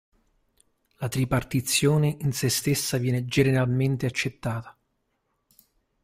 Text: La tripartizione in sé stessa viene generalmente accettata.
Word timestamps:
La 0.95 1.09
tripartizione 1.09 2.17
in 2.21 2.31
sé 2.33 2.49
stessa 2.49 2.97
viene 2.97 3.23
generalmente 3.27 4.07
accettata. 4.07 4.75